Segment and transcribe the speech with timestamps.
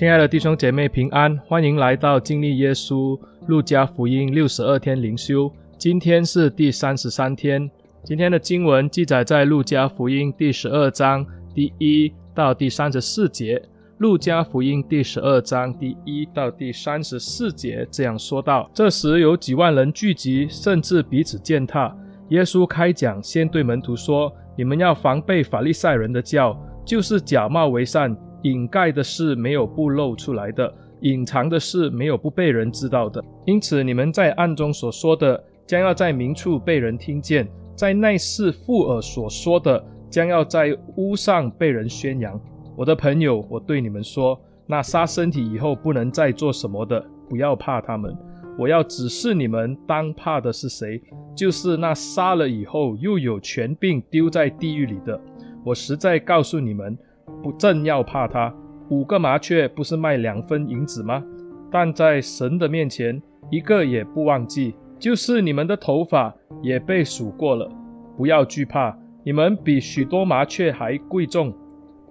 [0.00, 5.52] 亲爱的弟兄姐妹平安，欢迎来到经历耶稣路加福音六十二天灵修。
[5.76, 7.70] 今天是第三十三天。
[8.02, 13.62] 今天的经文记载在路加福音第十二章第一到第三十四节。
[13.98, 21.94] 路加福音第十二章第一到第三十四节这样说道：这时有几万人聚集，甚至彼此践踏。
[22.30, 33.22] 耶稣开讲，先对门徒说：“你们要防备法利赛人的教，就是假冒为善。”掩盖的事没有不露出来的，隐藏的事没有不被人知道的。
[33.46, 37.44] 因此，你们在暗中所说的，将要在明处被人听见；
[37.74, 42.40] 在内室附耳所说的，将要在屋上被人宣扬。
[42.76, 48.16] 我的朋友，我对你们说，那杀身体以后不能再做什么的，不要怕他们。
[48.58, 51.00] 我要指示你们，当怕的是谁？
[51.34, 55.18] 就是那杀了以后又有权柄丢在地狱里的。
[55.64, 56.96] 我实在告诉你们。
[57.42, 58.54] 不正要怕他？
[58.88, 61.22] 五个麻雀不是卖两分银子吗？
[61.70, 64.74] 但在神的面前，一个也不忘记。
[64.98, 67.70] 就是你们的头发也被数过了。
[68.16, 71.54] 不要惧怕，你们比许多麻雀还贵重。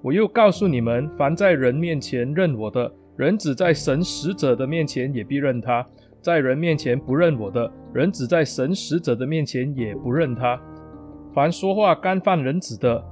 [0.02, 5.84] 我又告诉你们，凡在人面前认我的，人只在神使者的面前也必认他；
[6.20, 10.60] 在人面前不认我的，人只在神使者的面前也不认他。
[11.32, 13.04] 凡说话干犯人子的，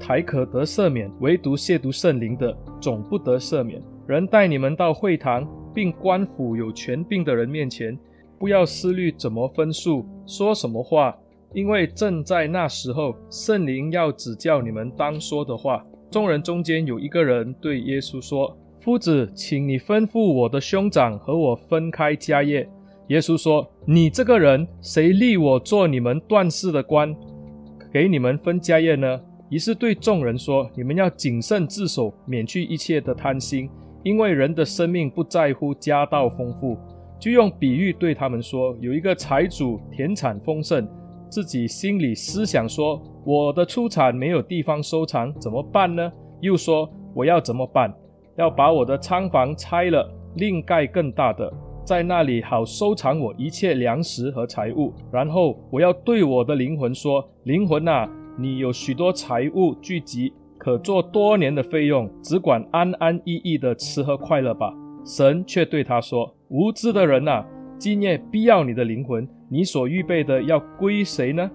[0.00, 3.80] 才可得赦免，唯独亵渎圣灵的，总不得赦免。
[4.06, 7.98] 人带你们到会堂，并官府有权柄的人面前，
[8.38, 11.16] 不要思虑怎么分数，说什么话，
[11.54, 15.84] 因为正在那时候，圣灵要指教你们当说的话。
[16.10, 22.68] 众人中间有一个人对耶稣说：“夫子，请你吩咐我的兄长和我分开家业。”
[23.08, 27.14] 耶稣说：“你这个人，谁立我做你们断事的官，
[27.92, 29.20] 给你们分家业呢？”
[29.54, 33.70] 于是对众人说：“你们要谨慎自守，免去一切的贪心，
[34.02, 36.76] 因为人的生命不在乎家道丰富。”
[37.20, 40.84] 就用比喻对他们说：“有一个财主田产丰盛，
[41.30, 46.12] 自己心里思想说：我的出产没有地方收藏，怎么办呢？
[46.40, 47.94] 又说：我要怎么办？
[48.36, 51.48] 要把我的仓房拆了，另盖更大的，
[51.84, 54.92] 在那里好收藏我一切粮食和财物。
[55.12, 64.74] 然后我要对我的灵魂说：灵魂啊！”你有许多财物聚集，可做多年的费用，只管安安逸逸的吃喝快乐吧。
[65.04, 67.46] 神却对他说：“无知的人啊，
[67.78, 71.48] 今夜必要你的灵魂，你所预备的要归谁呢？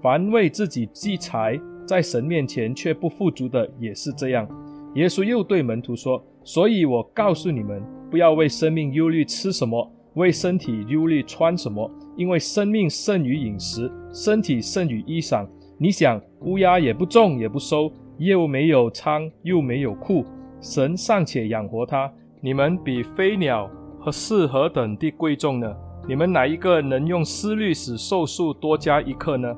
[0.00, 4.48] 凡为自己积财，在神面前却不富足的，也是这样。”
[4.96, 15.46] 耶稣又对门徒说：“所以我告诉你们，不要为生命忧虑吃什么，为身体忧虑穿什么，因为生命胜于饮食，身体胜于衣裳。”
[15.82, 20.24] 你想，乌鸦也不种也不收，又没有仓又没有库，
[20.60, 22.08] 神尚且养活它，
[22.40, 25.74] 你们比飞鸟和是何等地贵重呢？
[26.06, 29.52] 你们哪一个能用思虑使寿数多加一刻呢？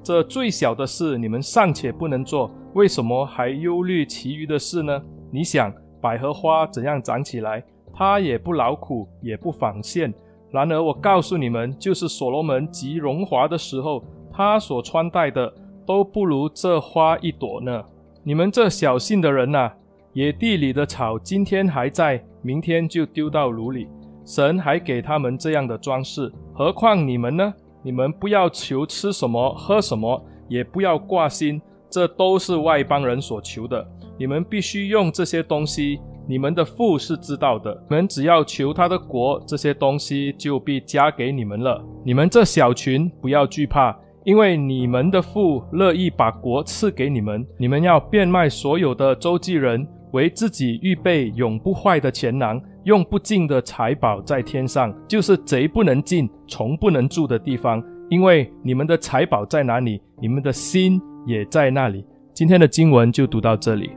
[0.00, 5.02] 这最小的事你们尚且不能做，为什么还忧虑其余的事呢？
[5.32, 7.60] 你想，百合花怎样长起来？
[7.92, 10.14] 它也不劳苦，也不纺线。
[10.52, 15.52] 然而我告诉你们，就是所罗门极荣华的时候，他所穿戴的。
[15.86, 17.82] 都不如这花一朵呢。
[18.22, 19.70] 你们这小信的人呐，
[20.12, 23.88] 野地里的草今天还在，明天就丢到炉里。
[24.24, 27.52] 神还给他们这样的装饰，何况你们呢？
[27.82, 33.86] 你们不要求吃什么喝什么，也不要挂心，这都是外邦人所求的。
[34.18, 37.78] 你们必须用这些东西，你们的父是知道的。
[37.90, 41.84] 你们只要求他的国，这些东西就必加给你们了。
[42.02, 43.94] 你们这小群，不要惧怕。
[44.24, 57.84] 因为你们的父乐意把国赐给你们，你们要变卖所有的周济人，为自己预备永不坏的钱囊，用不尽的财宝在天上，就是贼不能进、虫不能住的地方。
[58.08, 62.02] 因为你们的财宝在哪里，你们的心也在那里。
[62.32, 63.90] 今天的经文就读到这里。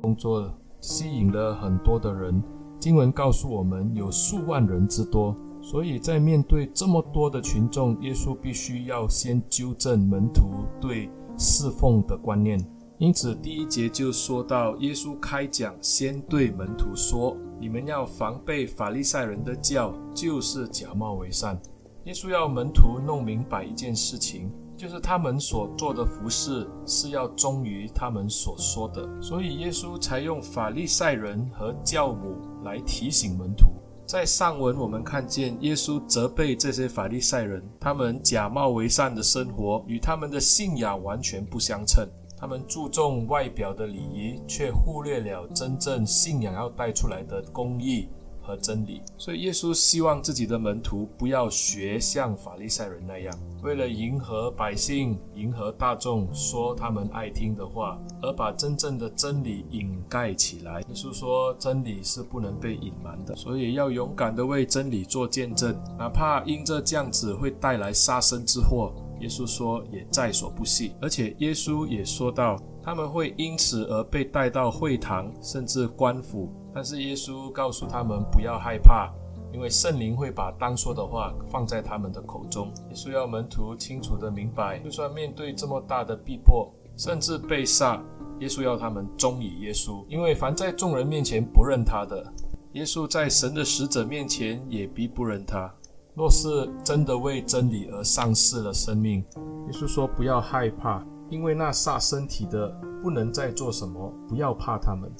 [0.00, 0.50] 工作
[0.80, 2.42] 吸引了很多的人，
[2.78, 5.36] 经文告诉我们有数万人之多。
[5.62, 12.58] 所以在面对这么多的群众，耶稣必须要先纠正门徒对侍奉的观念。
[12.98, 21.58] 因此，第一节就说到，耶稣开讲，先对门徒说：“你们要防备法利赛人的教，就是假冒为善。”
[22.04, 29.08] 耶稣要门徒弄明白一件事情，就是他们所做的服饰是要忠于他们所说的。
[29.22, 33.66] 所以，耶稣才用法利赛人和酵母来提醒门徒。
[34.10, 42.04] 在上文，我们看见耶稣责备这些法利赛人，他们假冒为善的生活与他们的信仰完全不相称。
[42.36, 48.08] 他们注重外表的礼仪，却忽略了真正信仰要带出来的公义
[48.50, 49.00] 和真理。
[49.16, 53.32] 所以，耶稣希望自己的门徒不要学像法利赛人那样，
[53.62, 60.80] 为了迎合百姓、迎合大众，说他们爱听的话，而把真正的真理掩盖起来。
[60.80, 68.92] 耶稣说，真理是不能被隐瞒的，所以要勇敢地为真理做见证，哪怕因这这样子会带来杀身之祸。
[69.20, 76.48] 耶稣说也在所不惜，而且耶稣也说到，他们会因此而被带到会堂，甚至官府。
[76.74, 79.12] 但是耶稣告诉他们不要害怕，
[79.52, 82.68] 因为圣灵会把当说的话放在他们的口中。
[82.88, 88.02] 耶稣要门徒清楚地明白，就算面对这么大的逼迫，甚至被杀，
[88.38, 92.24] 耶稣要他们忠于耶稣，因为凡在众人面前不认他的，
[92.72, 95.72] 耶稣在神的使者面前也必不认他。
[96.20, 102.68] 若是真的为真理而丧失了生命，耶稣说不要害怕，因为那杀身体的
[103.02, 105.10] 不能再做什么，不要怕他们。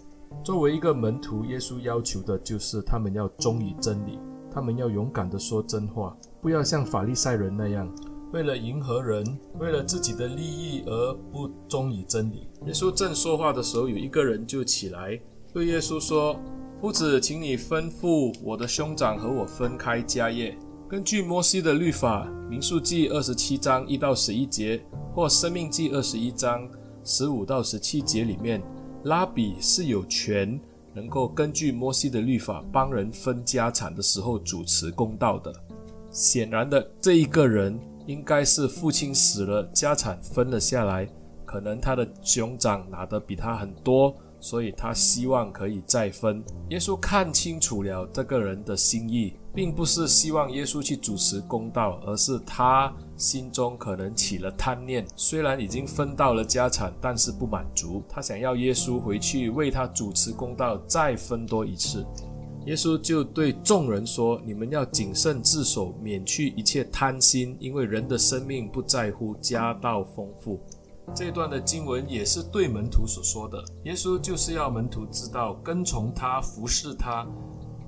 [0.45, 4.19] 作为一个门徒，耶稣要求的就是他们要忠于真理，
[4.53, 7.91] 他们要勇敢地说真话，不要像法利赛人那样，
[8.35, 9.25] 为了迎合人，
[9.59, 12.47] 为了自己的利益而不忠于真理。
[12.67, 15.19] 耶稣正说话的时候，有一个人就起来
[15.51, 16.37] 对耶稣说
[16.79, 20.55] ：“夫子，请你吩咐我的兄长和我分开家业。”
[20.91, 24.83] 根据摩西的律法，《民数记》二十七章一到十一节，
[25.15, 26.69] 或《生命记》二十一章
[27.05, 28.61] 十五到十七节里面，
[29.05, 30.61] 拉比是有权
[30.93, 35.55] 能够根据摩西的律法帮人分家产的时候主持公道的。
[36.11, 37.79] 显然的，这一个人
[38.09, 41.09] 应该是父亲死了，家产分了下来，
[41.47, 44.13] 可能他的兄长拿的比他很多。
[44.41, 46.43] 所以他希望可以再分。
[46.71, 55.07] 耶稣看清楚了这个人的心意，并不是希望耶稣去主持公道，而是他心中可能起了贪念。
[55.15, 62.05] 虽然已经分到了家产，但是不满足，他想要耶稣回去为他主持公道，再分多一次。
[62.67, 70.61] 耶稣就对众人说：“你们要谨慎自守，免去一切贪心，因为人的生命不在乎家道丰富。”
[71.15, 73.63] 这段的经文也是对门徒所说的。
[73.85, 77.27] 耶稣就是要门徒知道，跟从他、服侍他，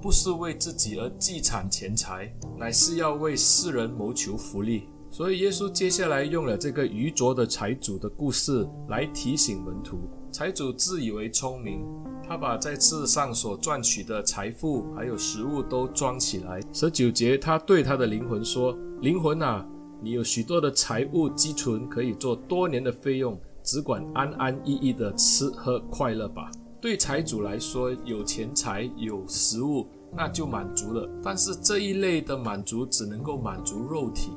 [0.00, 4.88] 不是为自己而积产钱财，乃是要为世人谋求福利。
[5.10, 9.98] 所以，耶稣接下来用了这个愚拙的财主的故事来提醒门徒：
[10.32, 11.84] 财主自以为聪明，
[12.26, 16.60] 他把在世上所赚取的财富还有食物都装起来。
[16.72, 19.66] 十九节，他对他的灵魂说：“灵魂啊！”
[20.02, 26.50] 你有许多的财物积存，可以做多年的费用，只管安安逸逸的吃喝快乐吧。
[26.80, 31.08] 对财主来说，有钱财有食物，那就满足了。
[31.22, 34.32] 但是这一类的满足只能够满足肉体，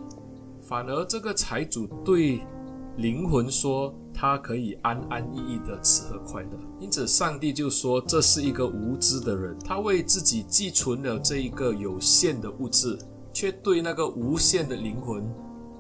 [0.62, 2.42] 反而这个财主对
[2.98, 6.50] 灵魂说，他可以安安逸逸的吃喝快乐。
[6.80, 12.96] 因此，上帝就说这是一个无知的人，他为自己积存了这一个有限的物质，
[13.34, 15.28] 却对那个无限的灵魂。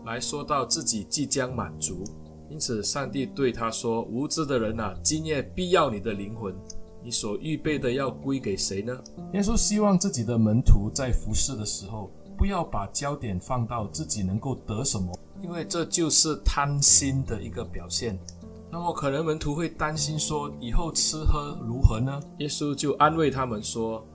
[0.05, 2.03] 来说到自己即将满足，
[2.49, 6.55] 因此上帝对他说：“无知的人啊，今夜必要你的灵魂，
[7.03, 8.95] 你所预备的要归给谁呢？”
[9.33, 15.11] 耶稣希望自己的门徒在服侍的时候，不要把焦点放到自己能够得什么，
[15.41, 18.17] 因为这就是贪心的一个表现。
[18.71, 24.05] 那么可能门徒会担心说：“以后吃喝如何呢？”耶稣就安慰他们说：“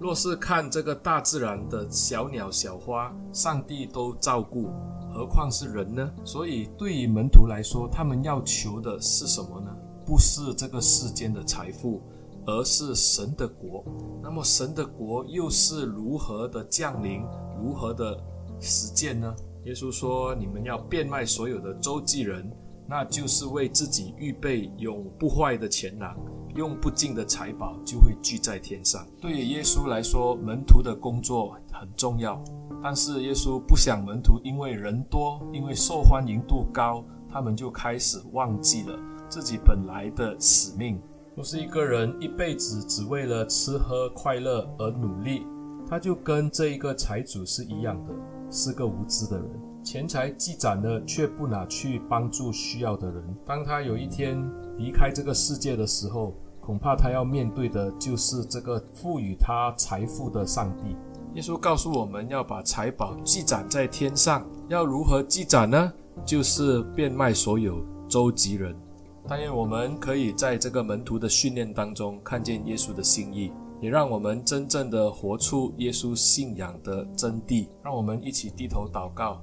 [0.00, 4.70] 若是看这个大自然的小鸟小花，上帝都照顾。”
[5.12, 6.10] 何况是人呢？
[6.24, 9.70] 所以对于门徒来说，他们要求的是什么呢？
[10.06, 12.00] 不是这个世间的财富，
[12.46, 13.84] 而是神的国。
[14.22, 17.22] 那么神的国又是如何的降临，
[17.60, 18.18] 如何的
[18.60, 19.34] 实践呢？
[19.64, 22.50] 耶稣说：“你们要变卖所有的周济人，
[22.90, 26.12] 那就是为自己预备永不坏的钱囊，
[26.56, 32.42] 用不尽的财宝就会聚在天上。”对于耶稣来说，门徒的工作很重要。
[32.82, 41.00] 但是耶稣不想门徒因为人多，因为受欢迎度高，他们就开始忘记了自己本来的使命。
[41.36, 45.46] 若是一个人一辈子只为了吃喝快乐而努力，
[45.88, 48.12] 他就跟这一个财主是一样的，
[48.50, 49.69] 是个无知的人。
[49.82, 53.24] 钱财积攒了，却不拿去帮助需要的人。
[53.46, 54.38] 当他有一天
[54.76, 60.96] 离开这个世界的时候，恐怕他要面对的就是这个赋予他财富的上帝。
[61.34, 65.92] 耶稣告诉我们要把财宝积攒在天上，要如何积攒呢？
[66.24, 68.76] 就是变卖所有，周济人。
[69.28, 77.68] 但愿我们可以在这个门徒的训练当中看见耶稣的心意，也让我们真正的活出耶稣信仰的真谛。
[77.82, 79.40] 让我们一起低头祷告，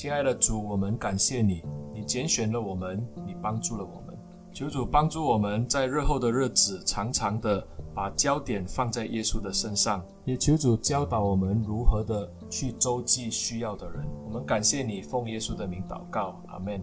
[0.00, 1.60] 亲爱的主，我们感谢你，
[1.92, 4.16] 你拣选了我们，你帮助了我们。
[4.52, 14.06] 求主帮助我们在日后的日子，常常的把焦点放在耶稣的身上，也求主教导我们如何的去周济需要的人。
[14.24, 16.80] 我们感谢你，奉耶稣的名祷告，阿门。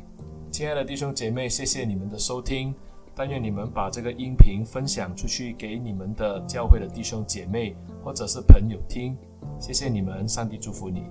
[0.52, 2.76] 亲爱的弟兄姐妹，谢谢你们的收听。
[3.16, 9.18] 但愿你们把这个音频分享出去，给你们的教会的弟兄姐妹或者是朋友听。
[9.58, 11.04] 谢谢你们，上帝祝福你。